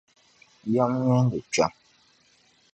[0.73, 1.73] Yɛm nyandi kpiɔŋ.